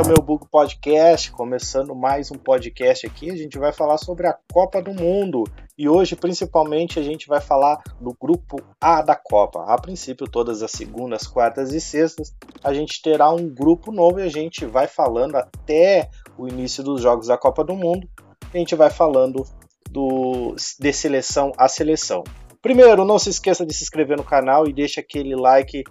ao 0.00 0.06
meu 0.06 0.22
Book 0.22 0.48
Podcast, 0.48 1.30
começando 1.30 1.94
mais 1.94 2.30
um 2.30 2.36
podcast 2.36 3.06
aqui. 3.06 3.30
A 3.30 3.36
gente 3.36 3.58
vai 3.58 3.70
falar 3.70 3.98
sobre 3.98 4.26
a 4.26 4.34
Copa 4.50 4.80
do 4.80 4.94
Mundo 4.94 5.44
e 5.76 5.90
hoje, 5.90 6.16
principalmente, 6.16 6.98
a 6.98 7.02
gente 7.02 7.28
vai 7.28 7.38
falar 7.38 7.78
do 8.00 8.16
grupo 8.18 8.56
A 8.80 9.02
da 9.02 9.14
Copa. 9.14 9.62
A 9.64 9.78
princípio, 9.78 10.26
todas 10.26 10.62
as 10.62 10.70
segundas, 10.70 11.26
quartas 11.26 11.74
e 11.74 11.80
sextas, 11.82 12.34
a 12.64 12.72
gente 12.72 13.02
terá 13.02 13.30
um 13.30 13.46
grupo 13.46 13.92
novo 13.92 14.20
e 14.20 14.22
a 14.22 14.28
gente 14.30 14.64
vai 14.64 14.86
falando 14.86 15.36
até 15.36 16.08
o 16.38 16.48
início 16.48 16.82
dos 16.82 17.02
Jogos 17.02 17.26
da 17.26 17.36
Copa 17.36 17.62
do 17.62 17.76
Mundo. 17.76 18.08
A 18.54 18.56
gente 18.56 18.74
vai 18.74 18.88
falando 18.88 19.44
do, 19.90 20.56
de 20.78 20.92
seleção 20.94 21.52
a 21.58 21.68
seleção. 21.68 22.24
Primeiro, 22.62 23.04
não 23.04 23.18
se 23.18 23.28
esqueça 23.28 23.66
de 23.66 23.74
se 23.74 23.84
inscrever 23.84 24.16
no 24.16 24.24
canal 24.24 24.66
e 24.66 24.72
deixe 24.72 24.98
aquele 24.98 25.36
like 25.36 25.84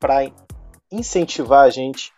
para 0.00 0.32
incentivar 0.90 1.66
a 1.66 1.70
gente 1.70 2.10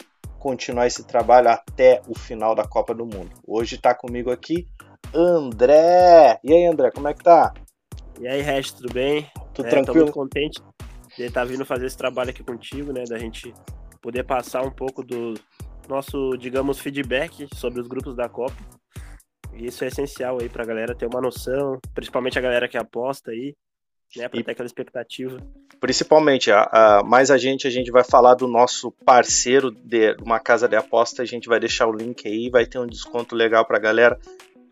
continuar 0.46 0.86
esse 0.86 1.04
trabalho 1.04 1.48
até 1.48 2.00
o 2.06 2.16
final 2.16 2.54
da 2.54 2.62
Copa 2.62 2.94
do 2.94 3.04
Mundo. 3.04 3.32
Hoje 3.44 3.74
está 3.74 3.92
comigo 3.92 4.30
aqui 4.30 4.68
André. 5.12 6.38
E 6.44 6.52
aí, 6.52 6.66
André, 6.66 6.92
como 6.92 7.08
é 7.08 7.14
que 7.14 7.24
tá? 7.24 7.52
E 8.20 8.28
aí, 8.28 8.42
Regis, 8.42 8.70
tudo 8.70 8.94
bem? 8.94 9.28
Tudo 9.52 9.66
é, 9.66 9.70
tranquilo? 9.70 9.94
Tô 9.98 10.02
muito 10.04 10.12
contente 10.12 10.62
de 11.16 11.24
estar 11.24 11.44
vindo 11.44 11.66
fazer 11.66 11.86
esse 11.86 11.96
trabalho 11.96 12.30
aqui 12.30 12.44
contigo, 12.44 12.92
né? 12.92 13.02
Da 13.08 13.18
gente 13.18 13.52
poder 14.00 14.22
passar 14.22 14.62
um 14.62 14.70
pouco 14.70 15.02
do 15.02 15.34
nosso, 15.88 16.36
digamos, 16.38 16.78
feedback 16.78 17.48
sobre 17.52 17.80
os 17.80 17.88
grupos 17.88 18.14
da 18.14 18.28
Copa. 18.28 18.54
E 19.52 19.66
isso 19.66 19.82
é 19.82 19.88
essencial 19.88 20.38
aí 20.40 20.48
pra 20.48 20.64
galera 20.64 20.94
ter 20.94 21.06
uma 21.06 21.20
noção, 21.20 21.80
principalmente 21.92 22.38
a 22.38 22.42
galera 22.42 22.68
que 22.68 22.78
aposta 22.78 23.32
aí, 23.32 23.52
né? 24.16 24.28
Pra 24.28 24.40
e... 24.40 24.44
ter 24.44 24.52
aquela 24.52 24.66
expectativa. 24.66 25.40
Principalmente, 25.80 26.50
a, 26.50 26.68
a, 26.72 27.02
mais 27.02 27.30
a 27.30 27.38
gente, 27.38 27.66
a 27.66 27.70
gente 27.70 27.90
vai 27.90 28.04
falar 28.04 28.34
do 28.34 28.46
nosso 28.46 28.90
parceiro 29.04 29.70
de 29.70 30.16
uma 30.22 30.38
casa 30.38 30.68
de 30.68 30.76
aposta, 30.76 31.22
a 31.22 31.26
gente 31.26 31.48
vai 31.48 31.60
deixar 31.60 31.86
o 31.86 31.92
link 31.92 32.26
aí, 32.26 32.48
vai 32.50 32.66
ter 32.66 32.78
um 32.78 32.86
desconto 32.86 33.34
legal 33.34 33.64
pra 33.64 33.78
galera 33.78 34.18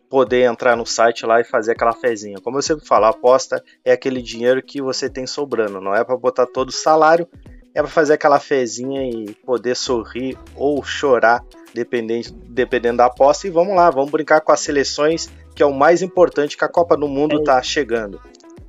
poder 0.09 0.45
entrar 0.45 0.77
no 0.77 0.87
site 0.87 1.27
lá 1.27 1.41
e 1.41 1.45
fazer 1.45 1.73
aquela 1.73 1.93
fezinha. 1.93 2.39
Como 2.41 2.59
eu 2.59 2.63
sempre 2.63 2.87
falo, 2.87 3.07
a 3.07 3.09
aposta 3.09 3.63
é 3.85 3.93
aquele 3.93 4.23
dinheiro 4.23 4.63
que 4.63 4.81
você 4.81 5.11
tem 5.11 5.27
sobrando, 5.27 5.81
não 5.81 5.95
é 5.95 6.05
para 6.05 6.17
botar 6.17 6.47
todo 6.47 6.69
o 6.69 6.73
salário, 6.73 7.29
é 7.75 7.83
para 7.83 7.91
fazer 7.91 8.15
aquela 8.15 8.39
fezinha 8.39 9.03
e 9.03 9.35
poder 9.35 9.75
sorrir 9.75 10.39
ou 10.55 10.83
chorar, 10.85 11.45
dependendo, 11.75 12.31
dependendo 12.49 12.99
da 12.99 13.07
aposta. 13.07 13.49
E 13.49 13.51
vamos 13.51 13.75
lá, 13.75 13.91
vamos 13.91 14.13
brincar 14.13 14.41
com 14.41 14.53
as 14.53 14.61
seleções, 14.61 15.29
que 15.55 15.63
é 15.63 15.67
o 15.67 15.75
mais 15.75 16.01
importante 16.01 16.57
que 16.57 16.65
a 16.65 16.69
Copa 16.69 16.97
do 16.97 17.09
Mundo 17.09 17.41
está 17.41 17.59
é. 17.59 17.63
chegando. 17.63 18.21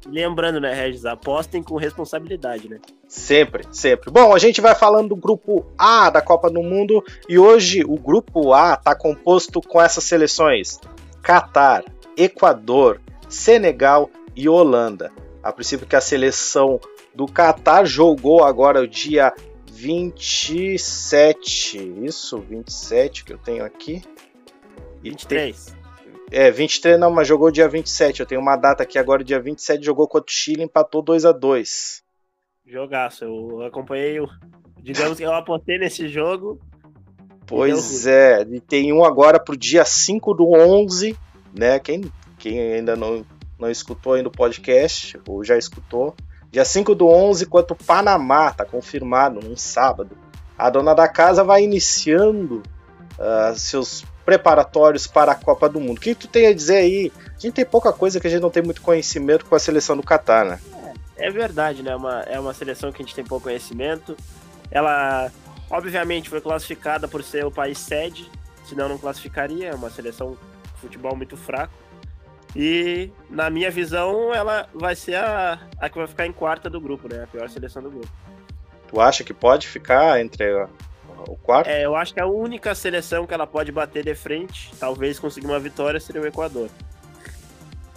Lembrando, 0.05 0.61
né, 0.61 0.73
Regis, 0.73 1.05
apostem 1.05 1.63
com 1.63 1.77
responsabilidade, 1.77 2.69
né? 2.69 2.79
Sempre, 3.07 3.65
sempre. 3.71 4.11
Bom, 4.11 4.33
a 4.33 4.39
gente 4.39 4.61
vai 4.61 4.75
falando 4.75 5.09
do 5.09 5.15
grupo 5.15 5.65
A 5.77 6.09
da 6.09 6.21
Copa 6.21 6.49
do 6.49 6.61
Mundo 6.61 7.03
e 7.27 7.39
hoje 7.39 7.83
o 7.83 7.97
grupo 7.97 8.53
A 8.53 8.75
está 8.75 8.95
composto 8.95 9.61
com 9.61 9.81
essas 9.81 10.03
seleções: 10.03 10.79
Catar, 11.21 11.83
Equador, 12.15 13.01
Senegal 13.27 14.09
e 14.35 14.47
Holanda. 14.47 15.11
A 15.41 15.51
princípio 15.51 15.87
que 15.87 15.95
a 15.95 16.01
seleção 16.01 16.79
do 17.13 17.25
Catar 17.25 17.85
jogou 17.85 18.43
agora 18.43 18.81
o 18.81 18.87
dia 18.87 19.33
27, 19.71 21.77
isso, 22.03 22.39
27 22.39 23.25
que 23.25 23.33
eu 23.33 23.37
tenho 23.37 23.63
aqui. 23.63 24.01
23. 25.01 25.84
É, 26.31 26.49
23 26.51 26.99
não, 26.99 27.11
mas 27.11 27.27
jogou 27.27 27.51
dia 27.51 27.67
27. 27.67 28.19
Eu 28.19 28.25
tenho 28.25 28.41
uma 28.41 28.55
data 28.55 28.83
aqui 28.83 28.97
agora, 28.97 29.23
dia 29.23 29.39
27, 29.39 29.83
jogou 29.83 30.07
contra 30.07 30.29
o 30.29 30.33
Chile, 30.33 30.63
empatou 30.63 31.01
2 31.01 31.25
a 31.25 31.31
2 31.31 32.03
Jogaço, 32.65 33.23
eu 33.25 33.61
acompanhei 33.61 34.19
o. 34.19 34.27
Digamos 34.81 35.17
que 35.17 35.23
eu 35.23 35.33
apostei 35.33 35.77
nesse 35.77 36.07
jogo. 36.07 36.59
Pois 37.45 38.07
é, 38.07 38.41
e 38.41 38.59
tem 38.59 38.91
um 38.91 39.05
agora 39.05 39.39
pro 39.39 39.55
dia 39.55 39.85
5 39.85 40.33
do 40.33 40.51
11, 40.51 41.15
né? 41.53 41.77
Quem, 41.79 42.01
quem 42.39 42.59
ainda 42.59 42.95
não, 42.95 43.23
não 43.59 43.69
escutou 43.69 44.13
ainda 44.13 44.29
o 44.29 44.31
podcast, 44.31 45.19
ou 45.27 45.43
já 45.43 45.55
escutou, 45.55 46.15
dia 46.51 46.65
5 46.65 46.95
do 46.95 47.07
11 47.07 47.45
contra 47.45 47.73
o 47.73 47.77
Panamá, 47.77 48.51
tá 48.51 48.65
confirmado, 48.65 49.39
num 49.47 49.55
sábado. 49.55 50.17
A 50.57 50.69
dona 50.71 50.95
da 50.95 51.07
casa 51.07 51.43
vai 51.43 51.63
iniciando 51.63 52.63
uh, 53.19 53.55
seus 53.55 54.03
preparatórios 54.25 55.05
para 55.05 55.33
a 55.33 55.35
Copa 55.35 55.69
do 55.69 55.79
Mundo. 55.79 55.97
O 55.97 56.01
que 56.01 56.15
tu 56.15 56.27
tem 56.27 56.47
a 56.47 56.53
dizer 56.53 56.77
aí? 56.77 57.11
A 57.37 57.39
gente 57.39 57.53
tem 57.53 57.65
pouca 57.65 57.93
coisa 57.93 58.19
que 58.19 58.27
a 58.27 58.29
gente 58.29 58.41
não 58.41 58.49
tem 58.49 58.63
muito 58.63 58.81
conhecimento 58.81 59.45
com 59.45 59.55
a 59.55 59.59
seleção 59.59 59.95
do 59.95 60.03
Catar, 60.03 60.43
né? 60.43 60.59
É, 61.15 61.27
é 61.27 61.31
verdade, 61.31 61.83
né? 61.83 61.91
É 61.91 61.95
uma, 61.95 62.21
é 62.21 62.39
uma 62.39 62.53
seleção 62.53 62.91
que 62.91 63.01
a 63.01 63.05
gente 63.05 63.13
tem 63.13 63.23
pouco 63.23 63.43
conhecimento. 63.43 64.17
Ela, 64.71 65.31
obviamente, 65.69 66.29
foi 66.29 66.41
classificada 66.41 67.07
por 67.07 67.23
ser 67.23 67.45
o 67.45 67.51
país 67.51 67.77
sede, 67.77 68.29
senão 68.65 68.89
não 68.89 68.97
classificaria. 68.97 69.69
É 69.69 69.75
uma 69.75 69.91
seleção 69.91 70.31
de 70.31 70.81
futebol 70.81 71.15
muito 71.15 71.37
fraco. 71.37 71.73
E, 72.55 73.11
na 73.29 73.49
minha 73.49 73.69
visão, 73.69 74.33
ela 74.33 74.67
vai 74.73 74.95
ser 74.95 75.15
a, 75.15 75.59
a 75.77 75.89
que 75.89 75.97
vai 75.97 76.07
ficar 76.07 76.25
em 76.25 76.31
quarta 76.31 76.69
do 76.69 76.81
grupo, 76.81 77.07
né? 77.07 77.23
A 77.23 77.27
pior 77.27 77.49
seleção 77.49 77.83
do 77.83 77.91
grupo. 77.91 78.09
Tu 78.87 78.99
acha 78.99 79.23
que 79.23 79.33
pode 79.33 79.67
ficar 79.67 80.19
entre 80.21 80.67
o 81.27 81.35
quarto? 81.35 81.67
É, 81.67 81.85
eu 81.85 81.95
acho 81.95 82.13
que 82.13 82.19
a 82.19 82.27
única 82.27 82.73
seleção 82.75 83.25
que 83.25 83.33
ela 83.33 83.47
pode 83.47 83.71
bater 83.71 84.03
de 84.03 84.15
frente, 84.15 84.71
talvez 84.79 85.19
conseguir 85.19 85.47
uma 85.47 85.59
vitória, 85.59 85.99
seria 85.99 86.21
o 86.21 86.27
Equador. 86.27 86.69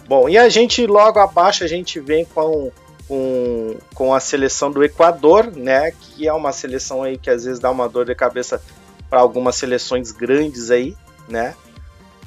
Bom, 0.07 0.27
e 0.27 0.37
a 0.37 0.49
gente 0.49 0.85
logo 0.87 1.19
abaixo 1.19 1.63
a 1.63 1.67
gente 1.67 1.99
vem 1.99 2.25
com, 2.25 2.71
com, 3.07 3.77
com 3.93 4.13
a 4.13 4.19
seleção 4.19 4.71
do 4.71 4.83
Equador, 4.83 5.55
né? 5.55 5.91
Que 5.91 6.27
é 6.27 6.33
uma 6.33 6.51
seleção 6.51 7.03
aí 7.03 7.17
que 7.17 7.29
às 7.29 7.45
vezes 7.45 7.59
dá 7.59 7.69
uma 7.69 7.87
dor 7.87 8.05
de 8.05 8.15
cabeça 8.15 8.61
para 9.09 9.19
algumas 9.19 9.55
seleções 9.55 10.11
grandes 10.11 10.71
aí, 10.71 10.95
né? 11.27 11.55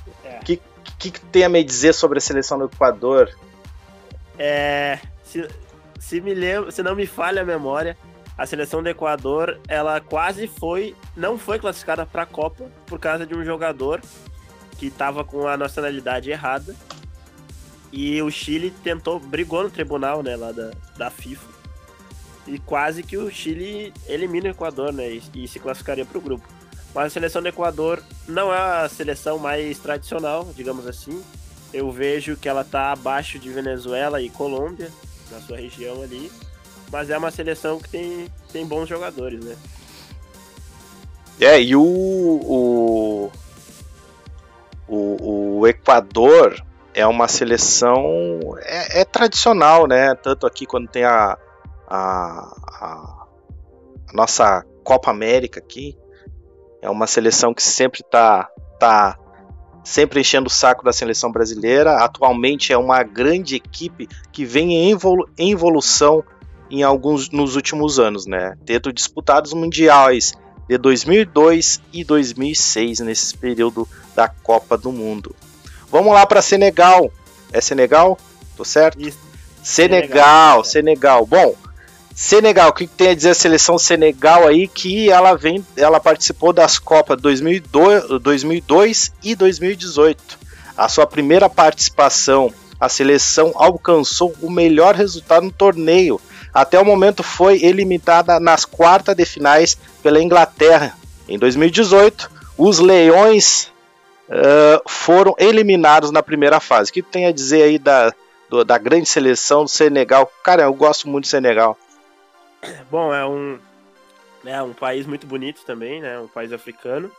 O 0.07 0.29
é. 0.29 0.39
que, 0.45 0.61
que, 0.99 1.11
que 1.11 1.21
tem 1.27 1.45
a 1.45 1.49
me 1.49 1.63
dizer 1.65 1.93
sobre 1.93 2.19
a 2.19 2.21
seleção 2.21 2.59
do 2.59 2.67
Equador? 2.67 3.31
É, 4.39 4.99
se, 5.25 5.49
se, 5.99 6.21
me 6.21 6.35
lembro, 6.35 6.71
se 6.73 6.83
não 6.83 6.95
me 6.95 7.07
falha 7.07 7.43
a 7.43 7.45
memória, 7.45 7.97
a 8.43 8.47
seleção 8.47 8.83
do 8.83 8.89
Equador, 8.89 9.61
ela 9.69 10.01
quase 10.01 10.49
foi, 10.49 10.97
não 11.17 11.39
foi 11.39 11.61
classificada 11.61 12.05
para 12.05 12.23
a 12.23 12.27
Copa 12.27 12.69
por 12.87 12.99
causa 12.99 13.25
de 13.25 13.37
um 13.37 13.45
jogador 13.45 14.03
que 14.77 14.87
estava 14.87 15.23
com 15.23 15.47
a 15.47 15.57
nacionalidade 15.57 16.29
errada. 16.29 16.75
E 17.93 18.21
o 18.21 18.29
Chile 18.33 18.75
tentou, 18.83 19.21
brigou 19.21 19.63
no 19.63 19.71
tribunal, 19.71 20.25
né, 20.25 20.35
lá 20.35 20.51
da, 20.51 20.73
da 20.97 21.09
FIFA. 21.09 21.47
E 22.49 22.59
quase 22.59 23.05
que 23.05 23.17
o 23.17 23.31
Chile 23.31 23.95
elimina 24.09 24.49
o 24.49 24.51
Equador, 24.51 24.93
né, 24.93 25.09
e, 25.09 25.45
e 25.45 25.47
se 25.47 25.61
classificaria 25.61 26.05
para 26.05 26.19
o 26.19 26.21
grupo. 26.21 26.45
Mas 26.93 27.07
a 27.07 27.11
seleção 27.11 27.43
do 27.43 27.49
Equador 27.49 28.03
não 28.27 28.53
é 28.53 28.59
a 28.59 28.89
seleção 28.89 29.39
mais 29.39 29.79
tradicional, 29.79 30.51
digamos 30.57 30.85
assim. 30.89 31.23
Eu 31.73 31.93
vejo 31.93 32.37
que 32.37 32.49
ela 32.49 32.63
está 32.63 32.91
abaixo 32.91 33.39
de 33.39 33.49
Venezuela 33.51 34.21
e 34.21 34.29
Colômbia, 34.29 34.91
na 35.31 35.41
sua 35.41 35.59
região 35.59 36.03
ali 36.03 36.29
mas 36.93 37.09
é 37.09 37.17
uma 37.17 37.31
seleção 37.31 37.81
que 37.81 37.89
tem, 37.89 38.29
tem 38.53 38.67
bons 38.67 38.87
jogadores, 38.87 39.43
né? 39.43 39.57
É, 41.41 41.61
e 41.61 41.75
o, 41.75 41.83
o, 41.83 43.33
o, 44.87 45.59
o 45.61 45.67
Equador 45.67 46.63
é 46.95 47.07
uma 47.07 47.27
seleção 47.27 48.41
é, 48.61 49.01
é, 49.01 49.05
tradicional, 49.07 49.87
né? 49.87 50.15
Tanto 50.17 50.47
aqui 50.47 50.67
quando 50.67 50.87
tem 50.87 51.03
a, 51.03 51.39
a, 51.89 52.55
a, 52.79 53.27
nossa 54.13 54.63
Copa 54.85 55.11
América 55.11 55.61
aqui, 55.61 55.97
é 56.83 56.91
uma 56.91 57.07
seleção 57.07 57.55
que 57.55 57.63
sempre 57.63 58.03
tá, 58.03 58.51
tá 58.79 59.19
sempre 59.83 60.21
enchendo 60.21 60.49
o 60.49 60.51
saco 60.51 60.85
da 60.85 60.93
seleção 60.93 61.33
brasileira. 61.33 62.05
Atualmente 62.05 62.71
é 62.71 62.77
uma 62.77 63.03
grande 63.03 63.57
equipe 63.57 64.07
que 64.31 64.45
vem 64.45 64.91
em, 64.91 64.99
em 65.39 65.53
evolução 65.53 66.23
em 66.73 66.83
alguns 66.83 67.29
nos 67.29 67.55
últimos 67.55 68.01
anos, 68.01 68.27
né? 68.27 68.57
Tendo 68.65 68.91
disputado 68.91 69.45
os 69.45 69.53
mundiais 69.53 70.33
de 70.67 70.79
2002 70.79 71.83
e 71.93 72.03
2006 72.03 73.01
nesse 73.01 73.37
período 73.37 73.87
da 74.17 74.27
Copa 74.27 74.79
do 74.79 74.91
Mundo. 74.91 75.37
Vamos 75.91 76.15
lá 76.15 76.25
para 76.25 76.41
Senegal. 76.41 77.13
É 77.53 77.61
Senegal? 77.61 78.19
Tô 78.57 78.65
certo? 78.65 78.99
Isso. 78.99 79.19
Senegal, 79.63 80.65
Senegal, 80.65 80.65
Senegal. 80.65 81.27
Bom, 81.27 81.55
Senegal, 82.15 82.71
o 82.71 82.73
que 82.73 82.87
tem 82.87 83.11
a 83.11 83.15
dizer 83.15 83.31
a 83.31 83.35
seleção 83.35 83.77
Senegal 83.77 84.49
aí 84.49 84.67
que 84.67 85.11
ela 85.11 85.35
vem, 85.35 85.65
ela 85.77 86.01
participou 86.01 86.55
das 86.55 86.79
Copas 86.79 87.21
2002, 87.21 88.21
2002 88.21 89.13
e 89.23 89.35
2018. 89.35 90.39
A 90.75 90.89
sua 90.89 91.07
primeira 91.07 91.51
participação, 91.51 92.51
a 92.81 92.89
seleção 92.89 93.53
alcançou 93.55 94.35
o 94.41 94.51
melhor 94.51 94.95
resultado 94.95 95.45
no 95.45 95.53
torneio, 95.53 96.19
até 96.53 96.79
o 96.79 96.85
momento 96.85 97.23
foi 97.23 97.63
eliminada 97.63 98.39
nas 98.39 98.65
quartas 98.65 99.17
de 99.17 99.25
finais 99.25 99.79
pela 100.03 100.23
Inglaterra. 100.23 100.97
Em 101.29 101.39
2018, 101.39 102.31
os 102.59 102.79
Leões 102.79 103.73
uh, 104.29 104.83
foram 104.87 105.35
eliminados 105.39 106.11
na 106.11 106.23
primeira 106.23 106.61
fase. 106.61 106.91
O 106.91 106.95
que 106.95 107.03
tem 107.03 107.27
a 107.27 107.33
dizer 107.33 107.63
aí 107.63 107.79
da, 107.79 108.13
do, 108.51 108.65
da 108.65 108.77
grande 108.77 109.09
seleção 109.09 109.65
do 109.65 109.71
Senegal? 109.71 110.31
Cara, 110.43 110.65
eu 110.65 110.75
gosto 110.75 111.09
muito 111.09 111.25
do 111.25 111.29
Senegal. 111.29 111.79
Bom, 112.91 113.13
é 113.15 113.27
um, 113.27 113.59
é 114.45 114.63
um 114.63 114.75
país 114.75 115.07
muito 115.07 115.27
bonito 115.27 115.65
também, 115.65 116.01
né? 116.01 116.19
Um 116.19 116.29
país 116.29 116.53
africano. 116.53 117.11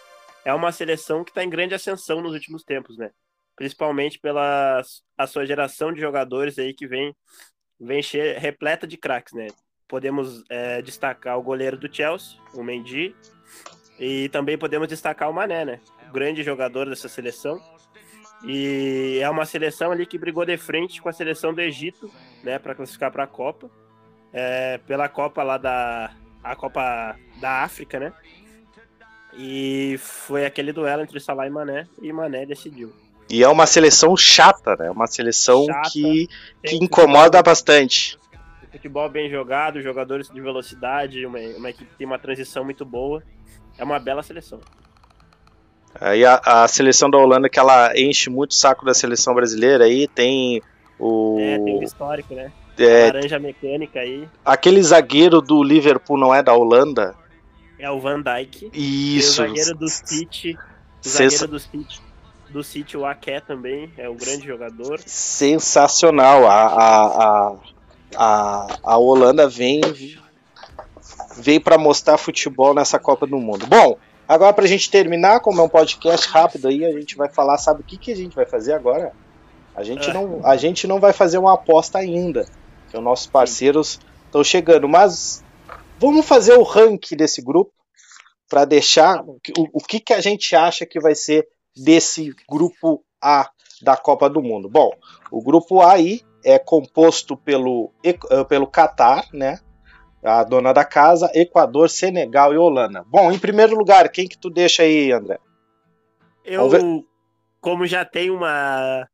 é 0.45 0.53
uma 0.53 0.71
seleção 0.71 1.23
que 1.23 1.31
está 1.31 1.43
em 1.43 1.49
grande 1.49 1.73
ascensão 1.73 2.21
nos 2.21 2.33
últimos 2.33 2.63
tempos, 2.63 2.97
né? 2.97 3.09
Principalmente 3.55 4.19
pela 4.19 4.81
a 5.17 5.27
sua 5.27 5.45
geração 5.45 5.93
de 5.93 6.01
jogadores 6.01 6.57
aí 6.57 6.73
que 6.73 6.87
vem, 6.87 7.15
vem 7.83 8.01
repleta 8.37 8.87
de 8.87 8.97
craques, 8.97 9.33
né? 9.33 9.47
Podemos 9.87 10.43
é, 10.49 10.81
destacar 10.81 11.37
o 11.37 11.43
goleiro 11.43 11.77
do 11.77 11.93
Chelsea, 11.93 12.37
o 12.53 12.63
Mendy, 12.63 13.15
e 13.99 14.29
também 14.29 14.57
podemos 14.57 14.87
destacar 14.87 15.29
o 15.29 15.33
Mané, 15.33 15.65
né? 15.65 15.79
O 16.09 16.13
grande 16.13 16.43
jogador 16.43 16.89
dessa 16.89 17.07
seleção. 17.07 17.61
E 18.45 19.19
é 19.21 19.29
uma 19.29 19.45
seleção 19.45 19.91
ali 19.91 20.05
que 20.05 20.17
brigou 20.17 20.45
de 20.45 20.57
frente 20.57 21.01
com 21.01 21.09
a 21.09 21.13
seleção 21.13 21.53
do 21.53 21.61
Egito, 21.61 22.11
né, 22.43 22.59
para 22.59 22.75
classificar 22.75 23.09
para 23.11 23.23
a 23.23 23.27
Copa. 23.27 23.69
É, 24.33 24.79
pela 24.79 25.07
Copa 25.07 25.43
lá 25.43 25.57
da 25.57 26.13
a 26.43 26.55
Copa 26.55 27.15
da 27.39 27.63
África, 27.63 27.99
né? 27.99 28.11
E 29.35 29.95
foi 29.97 30.45
aquele 30.45 30.73
duelo 30.73 31.01
entre 31.01 31.19
Salah 31.19 31.47
e 31.47 31.49
Mané, 31.49 31.87
e 32.01 32.11
Mané 32.11 32.45
decidiu. 32.45 32.93
E 33.33 33.43
é 33.43 33.49
uma 33.49 33.65
seleção 33.65 34.15
chata, 34.15 34.75
né? 34.75 34.91
Uma 34.91 35.07
seleção 35.07 35.65
chata, 35.65 35.89
que, 35.89 36.29
que 36.63 36.75
incomoda 36.75 37.41
bastante. 37.41 38.15
Futebol 38.71 39.09
bem 39.09 39.27
jogado, 39.27 39.81
jogadores 39.81 40.29
de 40.29 40.39
velocidade, 40.39 41.25
uma, 41.25 41.39
uma 41.39 41.71
equipe 41.71 41.89
que 41.89 41.97
tem 41.97 42.05
uma 42.05 42.19
transição 42.19 42.63
muito 42.63 42.85
boa. 42.85 43.23
É 43.75 43.83
uma 43.83 43.97
bela 43.97 44.21
seleção. 44.21 44.59
Aí 45.99 46.23
a, 46.23 46.39
a, 46.45 46.67
seleção 46.67 47.09
da 47.09 47.17
Holanda 47.17 47.49
que 47.49 47.57
ela 47.57 47.97
enche 47.99 48.29
muito 48.29 48.51
o 48.51 48.53
saco 48.53 48.85
da 48.85 48.93
seleção 48.93 49.33
brasileira 49.33 49.85
aí, 49.85 50.07
tem 50.07 50.61
o. 50.99 51.39
É, 51.39 51.57
tem 51.57 51.79
o 51.79 51.83
histórico, 51.83 52.35
né? 52.35 52.51
É, 52.77 53.05
laranja 53.05 53.39
mecânica 53.39 53.99
aí. 53.99 54.29
Aquele 54.45 54.83
zagueiro 54.83 55.41
do 55.41 55.63
Liverpool 55.63 56.19
não 56.19 56.35
é 56.35 56.43
da 56.43 56.53
Holanda? 56.53 57.15
É 57.79 57.89
o 57.89 57.99
Van 57.99 58.21
Dijk. 58.21 58.69
Isso. 58.71 59.41
o 59.41 59.47
zagueiro 59.47 59.75
do 59.75 59.89
City. 59.89 60.55
O 61.03 61.09
zagueiro 61.09 61.47
do 61.47 61.59
City. 61.59 62.12
Do 62.53 62.63
City, 62.63 62.95
o 62.95 63.05
Aké 63.05 63.41
também 63.41 63.91
é 63.97 64.09
um 64.09 64.15
grande 64.15 64.47
jogador. 64.47 64.99
Sensacional. 65.05 66.47
A, 66.47 66.65
a, 66.65 67.55
a, 68.15 68.79
a, 68.83 68.97
Holanda 68.97 69.49
vem, 69.49 69.81
vem 71.37 71.59
para 71.59 71.77
mostrar 71.77 72.17
futebol 72.17 72.73
nessa 72.73 72.99
Copa 72.99 73.27
do 73.27 73.37
Mundo. 73.37 73.67
Bom, 73.67 73.97
agora 74.27 74.53
para 74.53 74.65
a 74.65 74.67
gente 74.67 74.89
terminar, 74.89 75.39
como 75.41 75.59
é 75.59 75.63
um 75.63 75.69
podcast 75.69 76.27
rápido 76.29 76.67
aí, 76.67 76.85
a 76.85 76.91
gente 76.91 77.17
vai 77.17 77.27
falar, 77.27 77.57
sabe 77.57 77.81
o 77.81 77.83
que, 77.83 77.97
que 77.97 78.11
a 78.11 78.15
gente 78.15 78.35
vai 78.35 78.45
fazer 78.45 78.73
agora? 78.73 79.11
A 79.75 79.83
gente, 79.83 80.09
é. 80.09 80.13
não, 80.13 80.39
a 80.45 80.55
gente 80.55 80.87
não 80.87 80.99
vai 80.99 81.11
fazer 81.11 81.39
uma 81.39 81.55
aposta 81.55 81.97
ainda, 81.97 82.45
que 82.89 82.95
os 82.95 83.03
nossos 83.03 83.25
parceiros 83.27 83.99
estão 84.27 84.43
chegando, 84.43 84.87
mas 84.87 85.43
Vamos 86.03 86.25
fazer 86.25 86.53
o 86.55 86.63
ranking 86.63 87.15
desse 87.15 87.41
grupo 87.41 87.71
para 88.49 88.65
deixar 88.65 89.23
o, 89.23 89.39
o 89.71 89.79
que, 89.79 90.01
que 90.01 90.11
a 90.11 90.19
gente 90.19 90.53
acha 90.53 90.85
que 90.85 90.99
vai 90.99 91.15
ser 91.15 91.47
desse 91.75 92.33
grupo 92.49 93.03
A 93.21 93.49
da 93.81 93.97
Copa 93.97 94.29
do 94.29 94.41
Mundo. 94.41 94.69
Bom, 94.69 94.91
o 95.31 95.41
grupo 95.41 95.81
A 95.81 95.93
aí 95.93 96.21
é 96.43 96.59
composto 96.59 97.37
pelo, 97.37 97.91
eh, 98.03 98.43
pelo 98.47 98.67
Catar, 98.67 99.25
né? 99.33 99.59
A 100.23 100.43
dona 100.43 100.71
da 100.71 100.85
casa, 100.85 101.29
Equador, 101.33 101.89
Senegal 101.89 102.53
e 102.53 102.57
Holanda. 102.57 103.03
Bom, 103.07 103.31
em 103.31 103.39
primeiro 103.39 103.75
lugar, 103.75 104.09
quem 104.09 104.27
que 104.27 104.37
tu 104.37 104.49
deixa 104.49 104.83
aí, 104.83 105.11
André? 105.11 105.37
Eu, 106.45 106.69
como 107.59 107.85
já 107.85 108.05
tem 108.05 108.29
uma, 108.29 109.07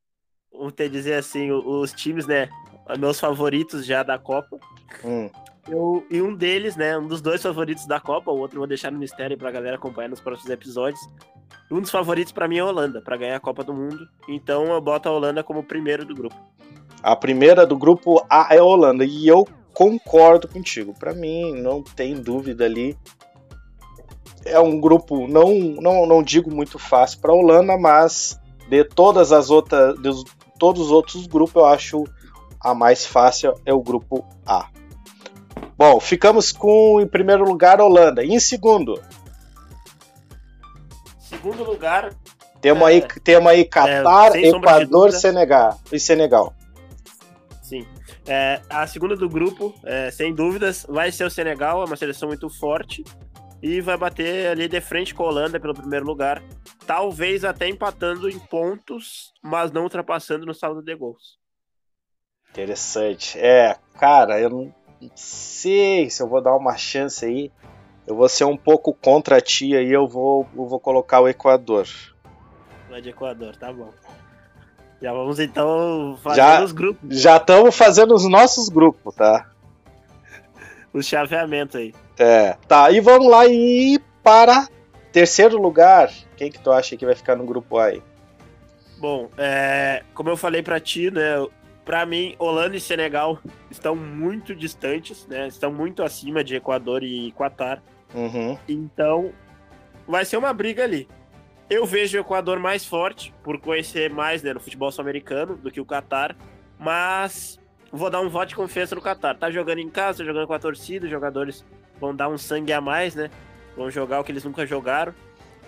vamos 0.51 0.73
ter 0.73 0.89
dizer 0.89 1.15
assim, 1.15 1.51
os 1.51 1.93
times, 1.93 2.27
né? 2.27 2.49
Meus 2.97 3.19
favoritos 3.19 3.85
já 3.85 4.01
da 4.01 4.17
Copa. 4.17 4.59
Hum. 5.03 5.29
Eu, 5.67 6.05
e 6.09 6.21
um 6.21 6.33
deles, 6.35 6.75
né, 6.75 6.97
um 6.97 7.07
dos 7.07 7.21
dois 7.21 7.41
favoritos 7.41 7.85
da 7.85 7.99
Copa, 7.99 8.31
o 8.31 8.37
outro 8.37 8.57
eu 8.57 8.61
vou 8.61 8.67
deixar 8.67 8.91
no 8.91 8.97
mistério 8.97 9.37
pra 9.37 9.51
galera 9.51 9.75
acompanhar 9.75 10.09
nos 10.09 10.19
próximos 10.19 10.49
episódios. 10.49 10.99
Um 11.71 11.81
dos 11.81 11.91
favoritos 11.91 12.31
para 12.31 12.47
mim 12.47 12.57
é 12.57 12.61
a 12.61 12.65
Holanda, 12.65 13.01
para 13.01 13.17
ganhar 13.17 13.35
a 13.35 13.39
Copa 13.39 13.63
do 13.63 13.73
Mundo. 13.73 14.07
Então 14.27 14.65
eu 14.65 14.81
boto 14.81 15.07
a 15.07 15.11
Holanda 15.11 15.43
como 15.43 15.63
primeiro 15.63 16.03
do 16.03 16.15
grupo. 16.15 16.35
A 17.03 17.15
primeira 17.15 17.65
do 17.65 17.77
grupo 17.77 18.25
A 18.29 18.53
é 18.53 18.57
a 18.57 18.63
Holanda 18.63 19.05
e 19.05 19.27
eu 19.27 19.47
concordo 19.73 20.47
contigo. 20.47 20.93
Para 20.97 21.13
mim 21.13 21.53
não 21.53 21.81
tem 21.83 22.15
dúvida 22.15 22.65
ali. 22.65 22.97
É 24.45 24.59
um 24.59 24.79
grupo 24.79 25.27
não 25.27 25.53
não, 25.79 26.05
não 26.05 26.23
digo 26.23 26.53
muito 26.53 26.79
fácil 26.79 27.19
para 27.19 27.31
a 27.31 27.35
Holanda, 27.35 27.77
mas 27.77 28.39
de 28.67 28.83
todas 28.83 29.31
as 29.31 29.49
outras 29.49 29.95
de 30.01 30.11
todos 30.57 30.87
os 30.87 30.91
outros 30.91 31.27
grupos 31.27 31.55
eu 31.55 31.65
acho 31.65 32.03
a 32.59 32.73
mais 32.73 33.05
fácil 33.05 33.53
é 33.65 33.73
o 33.73 33.81
grupo 33.81 34.25
A. 34.45 34.67
Bom, 35.77 35.97
ficamos 36.01 36.51
com, 36.51 36.99
em 36.99 37.07
primeiro 37.07 37.45
lugar, 37.45 37.79
Holanda. 37.79 38.21
E 38.21 38.33
em 38.33 38.39
segundo? 38.39 39.01
Segundo 41.39 41.63
lugar. 41.63 42.13
Temos, 42.59 42.83
é, 42.83 42.85
aí, 42.91 43.01
temos 43.23 43.49
aí 43.49 43.63
Catar, 43.63 44.35
é, 44.35 44.49
Equador 44.49 45.13
Senegal, 45.13 45.79
e 45.89 45.97
Senegal. 45.97 46.53
Sim. 47.63 47.87
É, 48.27 48.59
a 48.69 48.85
segunda 48.85 49.15
do 49.15 49.29
grupo, 49.29 49.73
é, 49.85 50.11
sem 50.11 50.35
dúvidas, 50.35 50.85
vai 50.89 51.13
ser 51.13 51.23
o 51.23 51.29
Senegal, 51.29 51.81
é 51.81 51.85
uma 51.85 51.95
seleção 51.95 52.27
muito 52.27 52.49
forte. 52.49 53.05
E 53.61 53.79
vai 53.79 53.97
bater 53.97 54.47
ali 54.47 54.67
de 54.67 54.81
frente 54.81 55.13
com 55.13 55.23
a 55.23 55.27
Holanda 55.27 55.59
pelo 55.59 55.73
primeiro 55.73 56.05
lugar. 56.05 56.43
Talvez 56.85 57.45
até 57.45 57.67
empatando 57.67 58.29
em 58.29 58.37
pontos, 58.37 59.33
mas 59.41 59.71
não 59.71 59.83
ultrapassando 59.83 60.45
no 60.45 60.53
saldo 60.53 60.81
de 60.81 60.95
gols. 60.95 61.37
Interessante. 62.51 63.37
É, 63.39 63.77
cara, 63.97 64.39
eu 64.39 64.49
não, 64.49 64.73
sei 65.15 66.09
se 66.09 66.21
eu 66.21 66.27
vou 66.27 66.41
dar 66.41 66.55
uma 66.55 66.75
chance 66.75 67.25
aí. 67.25 67.51
Eu 68.09 68.15
vou 68.15 68.27
ser 68.27 68.43
um 68.43 68.57
pouco 68.57 68.91
contra 68.91 69.39
ti 69.39 69.75
aí, 69.75 69.91
eu 69.91 70.07
vou, 70.07 70.47
eu 70.57 70.65
vou 70.65 70.79
colocar 70.79 71.19
o 71.19 71.27
Equador. 71.29 71.87
Vai 72.89 73.03
de 73.03 73.09
Equador, 73.09 73.55
tá 73.55 73.71
bom. 73.71 73.93
Já 74.99 75.13
vamos 75.13 75.39
então 75.39 76.17
fazer 76.23 76.37
já, 76.37 76.63
os 76.63 76.71
grupos. 76.71 77.21
Já 77.21 77.37
estamos 77.37 77.77
fazendo 77.77 78.15
os 78.15 78.27
nossos 78.27 78.67
grupos, 78.67 79.13
tá? 79.13 79.51
Os 80.91 81.05
chaveamentos 81.05 81.75
aí. 81.75 81.93
É, 82.17 82.57
tá. 82.67 82.89
E 82.89 82.99
vamos 82.99 83.29
lá 83.29 83.45
e 83.45 83.99
para 84.23 84.67
terceiro 85.11 85.61
lugar. 85.61 86.11
Quem 86.35 86.51
que 86.51 86.59
tu 86.59 86.71
acha 86.71 86.97
que 86.97 87.05
vai 87.05 87.13
ficar 87.13 87.35
no 87.35 87.45
grupo 87.45 87.77
A 87.77 87.85
aí? 87.85 88.01
Bom, 88.97 89.29
é, 89.37 90.01
como 90.15 90.31
eu 90.31 90.35
falei 90.35 90.63
para 90.63 90.79
ti, 90.79 91.11
né? 91.11 91.45
Para 91.85 92.07
mim, 92.07 92.35
Holanda 92.39 92.75
e 92.75 92.81
Senegal 92.81 93.37
estão 93.69 93.95
muito 93.95 94.55
distantes, 94.55 95.27
né? 95.27 95.47
Estão 95.47 95.71
muito 95.71 96.01
acima 96.01 96.43
de 96.43 96.55
Equador 96.55 97.03
e 97.03 97.31
Qatar. 97.33 97.83
Uhum. 98.13 98.57
Então, 98.67 99.31
vai 100.07 100.25
ser 100.25 100.37
uma 100.37 100.53
briga 100.53 100.83
ali. 100.83 101.07
Eu 101.69 101.85
vejo 101.85 102.17
o 102.17 102.21
Equador 102.21 102.59
mais 102.59 102.83
forte, 102.83 103.33
por 103.43 103.59
conhecer 103.59 104.09
mais 104.09 104.41
né, 104.41 104.53
no 104.53 104.59
futebol 104.59 104.91
sul-americano 104.91 105.55
do 105.55 105.69
que 105.69 105.79
o 105.79 105.85
Qatar, 105.85 106.35
mas 106.79 107.59
vou 107.91 108.09
dar 108.09 108.21
um 108.21 108.29
voto 108.29 108.49
de 108.49 108.55
confiança 108.55 108.95
no 108.95 109.01
Qatar. 109.01 109.37
Tá 109.37 109.51
jogando 109.51 109.77
em 109.77 109.89
casa, 109.89 110.19
tá 110.19 110.23
jogando 110.23 110.47
com 110.47 110.53
a 110.53 110.59
torcida, 110.59 111.05
os 111.05 111.11
jogadores 111.11 111.63
vão 111.99 112.15
dar 112.15 112.27
um 112.27 112.37
sangue 112.37 112.73
a 112.73 112.81
mais, 112.81 113.13
né? 113.13 113.29
Vão 113.77 113.91
jogar 113.91 114.19
o 114.19 114.23
que 114.23 114.31
eles 114.31 114.43
nunca 114.43 114.65
jogaram, 114.65 115.13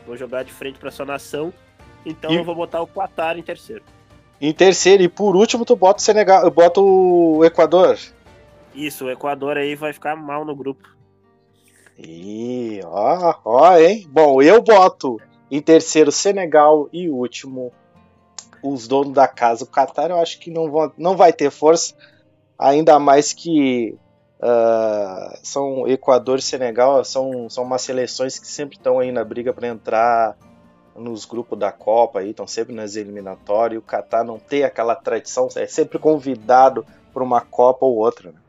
vão 0.08 0.18
jogar 0.18 0.44
de 0.44 0.52
frente 0.52 0.80
para 0.80 0.90
sua 0.90 1.06
nação. 1.06 1.54
Então 2.04 2.32
e... 2.32 2.36
eu 2.36 2.44
vou 2.44 2.56
botar 2.56 2.82
o 2.82 2.88
Qatar 2.88 3.38
em 3.38 3.44
terceiro. 3.44 3.84
Em 4.40 4.52
terceiro, 4.52 5.04
e 5.04 5.08
por 5.08 5.36
último, 5.36 5.64
tu 5.64 5.76
bota 5.76 6.00
o 6.00 6.04
Senegal, 6.04 6.50
bota 6.50 6.82
o 6.82 7.46
Equador. 7.46 8.00
Isso, 8.74 9.06
o 9.06 9.12
Equador 9.12 9.56
aí 9.56 9.76
vai 9.76 9.94
ficar 9.94 10.16
mal 10.16 10.44
no 10.44 10.56
grupo. 10.56 10.90
E 12.04 12.80
ó, 12.84 13.36
ó, 13.46 13.78
hein? 13.78 14.08
Bom, 14.10 14.42
eu 14.42 14.62
boto 14.62 15.18
em 15.50 15.62
terceiro 15.62 16.12
Senegal 16.12 16.90
e 16.92 17.10
último 17.10 17.72
os 18.64 18.88
donos 18.88 19.14
da 19.14 19.28
casa. 19.28 19.64
O 19.64 19.68
Qatar 19.68 20.10
eu 20.10 20.20
acho 20.20 20.40
que 20.40 20.50
não, 20.50 20.70
vão, 20.70 20.92
não 20.98 21.16
vai 21.16 21.32
ter 21.32 21.52
força, 21.52 21.94
ainda 22.58 22.98
mais 23.00 23.34
que 23.34 23.98
uh, 24.40 25.38
são 25.44 25.88
Equador 25.88 26.40
e 26.40 26.42
Senegal 26.42 27.04
são, 27.04 27.50
são 27.50 27.64
umas 27.64 27.82
seleções 27.82 28.40
que 28.40 28.48
sempre 28.48 28.78
estão 28.78 29.00
aí 29.00 29.12
na 29.12 29.24
briga 29.24 29.54
para 29.54 29.68
entrar 29.68 30.38
nos 30.96 31.26
grupos 31.26 31.58
da 31.58 31.72
Copa 31.72 32.20
aí, 32.20 32.32
estão 32.32 32.48
sempre 32.48 32.74
nas 32.74 32.96
eliminatórias. 32.96 33.82
O 33.82 33.86
Catar 33.86 34.24
não 34.24 34.40
tem 34.40 34.64
aquela 34.64 34.96
tradição, 34.96 35.48
é 35.56 35.68
sempre 35.68 36.00
convidado 36.00 36.86
para 37.14 37.24
uma 37.24 37.42
Copa 37.42 37.86
ou 37.86 37.98
outra. 37.98 38.32
Né? 38.32 38.40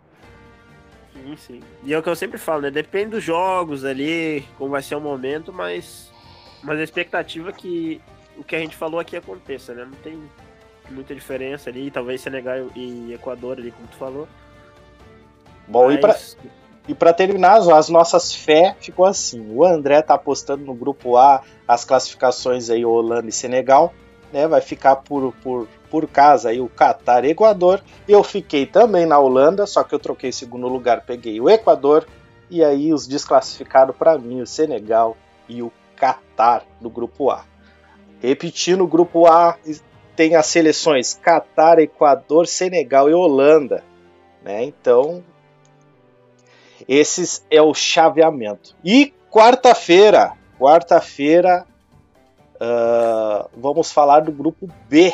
Sim, 1.23 1.37
sim. 1.37 1.61
E 1.85 1.95
é 1.95 1.99
o 1.99 2.03
que 2.03 2.09
eu 2.09 2.17
sempre 2.17 2.39
falo, 2.39 2.63
né? 2.63 2.71
Depende 2.71 3.11
dos 3.11 3.25
jogos 3.25 3.85
ali, 3.85 4.45
como 4.59 4.71
vai 4.71 4.83
ser 4.83 4.97
o 4.97 5.01
momento, 5.01 5.53
mas, 5.53 6.11
mas 6.63 6.79
a 6.79 6.83
expectativa 6.83 7.51
é 7.51 7.53
que 7.53 8.01
o 8.37 8.43
que 8.43 8.57
a 8.57 8.59
gente 8.59 8.77
falou 8.77 8.99
aqui 8.99 9.17
aconteça, 9.17 9.73
né? 9.73 9.85
Não 9.85 9.99
tem 9.99 10.21
muita 10.91 11.15
diferença 11.15 11.71
ali, 11.71 11.91
talvez 11.91 12.21
Senegal 12.21 12.71
e 12.75 13.13
Equador 13.13 13.59
ali, 13.59 13.71
como 13.71 13.87
tu 13.89 13.97
falou. 13.97 14.29
Bom, 15.69 15.87
mas... 15.87 15.95
e 15.95 15.99
para 15.99 16.17
e 16.89 16.95
para 16.95 17.13
terminar, 17.13 17.59
as 17.59 17.89
nossas 17.89 18.35
fé 18.35 18.75
ficou 18.81 19.07
assim. 19.07 19.41
O 19.55 19.65
André 19.65 20.03
tá 20.03 20.15
apostando 20.15 20.65
no 20.65 20.75
grupo 20.75 21.17
A 21.17 21.43
as 21.67 21.85
classificações 21.85 22.71
aí 22.71 22.85
Holanda 22.85 23.29
e 23.29 23.33
Senegal, 23.33 23.95
né? 24.33 24.47
Vai 24.49 24.61
ficar 24.61 24.97
por, 24.97 25.33
por, 25.43 25.69
por 25.91 26.09
casa 26.09 26.49
aí 26.49 26.61
o 26.61 26.69
Catar 26.69 27.25
Equador. 27.25 27.83
Eu 28.09 28.25
fiquei 28.25 28.67
também 28.67 29.05
na 29.05 29.19
Holanda, 29.19 29.67
só 29.67 29.85
que 29.85 29.95
eu 29.95 29.99
troquei 29.99 30.33
segundo 30.33 30.67
lugar, 30.69 31.05
peguei 31.05 31.41
o 31.41 31.51
Equador 31.51 32.07
e 32.51 32.65
aí 32.65 32.93
os 32.93 33.07
desclassificados 33.07 33.95
para 33.97 34.19
mim, 34.19 34.41
o 34.41 34.47
Senegal 34.47 35.17
e 35.49 35.63
o 35.63 35.71
Catar 35.97 36.65
no 36.81 36.91
grupo 36.91 37.31
A. 37.31 37.45
Repetindo, 38.21 38.83
o 38.85 38.87
grupo 38.87 39.27
A 39.27 39.57
tem 40.17 40.35
as 40.35 40.47
seleções 40.47 41.15
Catar, 41.15 41.79
Equador, 41.79 42.47
Senegal 42.47 43.09
e 43.09 43.15
Holanda. 43.15 43.85
Né? 44.43 44.65
Então, 44.65 45.23
esses 46.89 47.45
é 47.51 47.63
o 47.63 47.73
chaveamento. 47.75 48.77
E 48.85 49.13
quarta-feira, 49.31 50.33
quarta-feira, 50.59 51.67
uh, 52.63 53.49
vamos 53.57 53.91
falar 53.93 54.21
do 54.21 54.33
grupo 54.33 54.69
B. 54.89 55.13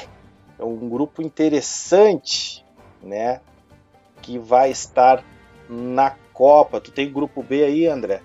É 0.59 0.65
um 0.65 0.89
grupo 0.89 1.23
interessante, 1.23 2.65
né? 3.03 3.41
Que 4.23 4.39
vai 4.39 4.71
estar 4.71 5.23
na 5.69 6.15
Copa. 6.33 6.81
Tu 6.81 6.91
tem 6.93 7.11
grupo 7.13 7.43
B 7.43 7.65
aí, 7.65 7.87
André? 7.87 8.21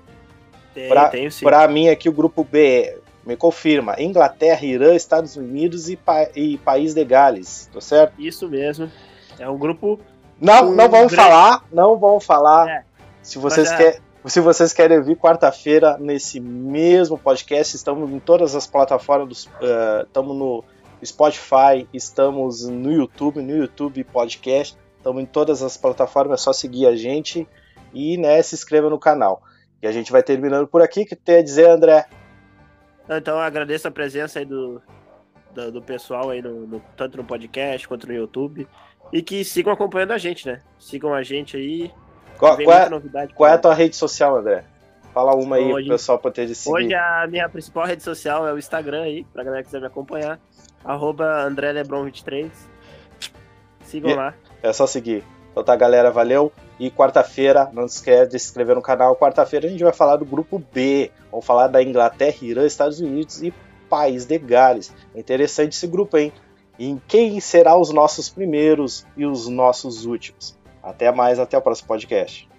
Tem, 0.73 0.89
pra, 0.89 1.09
tenho 1.09 1.31
sim. 1.31 1.45
Pra 1.45 1.67
mim 1.67 1.89
aqui 1.89 2.09
o 2.09 2.13
grupo 2.13 2.43
B 2.43 2.97
me 3.25 3.35
confirma. 3.35 3.95
Inglaterra, 3.99 4.65
Irã, 4.65 4.93
Estados 4.95 5.35
Unidos 5.37 5.89
e, 5.89 5.95
pa 5.95 6.27
e 6.35 6.57
País 6.57 6.93
de 6.93 7.05
Gales, 7.05 7.69
tá 7.73 7.79
certo? 7.79 8.13
Isso 8.19 8.47
mesmo. 8.49 8.91
É 9.39 9.49
um 9.49 9.57
grupo. 9.57 9.99
Não, 10.39 10.71
não 10.71 10.89
vamos 10.89 11.11
grande- 11.11 11.15
falar, 11.15 11.63
não 11.71 11.97
vamos 11.97 12.25
falar. 12.25 12.67
É, 12.69 12.83
Se 13.21 13.37
vocês, 13.39 13.69
Mas, 13.71 13.79
é. 13.79 13.91
quer, 13.91 14.01
se 14.25 14.39
vocês 14.39 14.71
querem 14.73 15.01
vir 15.01 15.17
quarta-feira 15.17 15.97
nesse 15.97 16.39
mesmo 16.39 17.17
podcast, 17.17 17.75
estamos 17.75 18.09
em 18.09 18.19
todas 18.19 18.55
as 18.55 18.65
plataformas, 18.67 19.49
eh, 19.61 20.03
estamos 20.05 20.35
no 20.37 20.63
Spotify, 21.03 21.87
estamos 21.93 22.67
no 22.67 22.91
YouTube, 22.91 23.41
no 23.41 23.57
YouTube 23.57 24.03
Podcast, 24.05 24.77
estamos 24.97 25.21
em 25.21 25.25
todas 25.25 25.61
as 25.61 25.75
plataformas, 25.75 26.39
é 26.39 26.43
só 26.43 26.53
seguir 26.53 26.87
a 26.87 26.95
gente 26.95 27.47
e 27.93 28.17
né, 28.17 28.41
se 28.41 28.55
inscreva 28.55 28.89
no 28.89 28.97
canal. 28.97 29.41
E 29.81 29.87
a 29.87 29.91
gente 29.91 30.11
vai 30.11 30.23
terminando 30.23 30.65
por 30.67 30.81
aqui. 30.81 31.01
O 31.01 31.05
que 31.05 31.15
tem 31.15 31.37
a 31.37 31.43
dizer, 31.43 31.69
André? 31.69 32.05
Então 33.09 33.37
agradeço 33.37 33.85
a 33.87 33.91
presença 33.91 34.39
aí 34.39 34.45
do, 34.45 34.81
do, 35.53 35.73
do 35.73 35.81
pessoal 35.81 36.29
aí, 36.29 36.41
no, 36.41 36.65
no- 36.65 36.81
tanto 36.95 37.17
no 37.17 37.23
podcast 37.25 37.85
quanto 37.85 38.07
no 38.07 38.13
YouTube. 38.13 38.65
E 39.11 39.21
que 39.21 39.43
sigam 39.43 39.73
acompanhando 39.73 40.11
a 40.13 40.17
gente, 40.17 40.47
né? 40.47 40.61
Sigam 40.79 41.13
a 41.13 41.21
gente 41.21 41.57
aí. 41.57 41.91
Qual, 42.37 42.57
qual 42.57 42.77
é, 42.77 43.27
qual 43.35 43.49
é 43.49 43.53
a 43.53 43.57
tua 43.57 43.73
rede 43.73 43.95
social, 43.95 44.35
André? 44.37 44.63
Fala 45.13 45.35
uma 45.35 45.57
aí 45.57 45.71
Hoje- 45.71 45.87
pro 45.87 45.95
pessoal 45.95 46.17
poder 46.19 46.47
te 46.47 46.55
seguir. 46.55 46.73
Hoje 46.75 46.93
a 46.95 47.27
minha 47.29 47.47
principal 47.47 47.85
rede 47.85 48.01
social 48.03 48.47
é 48.47 48.53
o 48.53 48.57
Instagram 48.57 49.03
aí, 49.03 49.23
pra 49.31 49.43
galera 49.43 49.61
que 49.61 49.67
quiser 49.67 49.79
me 49.79 49.87
acompanhar. 49.87 50.39
Arroba 50.83 51.43
André 51.43 51.71
Lebron 51.71 52.03
23. 52.03 52.51
Sigam 53.85 54.11
E- 54.11 54.15
lá. 54.15 54.33
É 54.61 54.73
só 54.73 54.87
seguir. 54.87 55.23
Então 55.51 55.63
tá, 55.63 55.75
galera, 55.75 56.09
valeu. 56.09 56.51
E 56.79 56.89
quarta-feira, 56.89 57.69
não 57.73 57.87
se 57.87 57.97
esquece 57.97 58.31
de 58.31 58.39
se 58.39 58.47
inscrever 58.47 58.75
no 58.75 58.81
canal. 58.81 59.15
Quarta-feira 59.15 59.67
a 59.67 59.69
gente 59.69 59.83
vai 59.83 59.93
falar 59.93 60.15
do 60.15 60.25
grupo 60.25 60.57
B. 60.73 61.11
Vamos 61.29 61.45
falar 61.45 61.67
da 61.67 61.81
Inglaterra, 61.83 62.35
Irã, 62.41 62.65
Estados 62.65 62.99
Unidos 62.99 63.43
e 63.43 63.53
País 63.87 64.25
de 64.25 64.39
Gales. 64.39 64.91
É 65.13 65.19
interessante 65.19 65.73
esse 65.73 65.85
grupo, 65.85 66.17
hein? 66.17 66.33
E 66.79 66.89
em 66.89 66.99
quem 67.07 67.39
será 67.39 67.77
os 67.77 67.91
nossos 67.91 68.29
primeiros 68.29 69.05
e 69.15 69.27
os 69.27 69.47
nossos 69.47 70.05
últimos. 70.05 70.57
Até 70.83 71.11
mais, 71.11 71.39
até 71.39 71.57
o 71.57 71.61
próximo 71.61 71.87
podcast. 71.87 72.52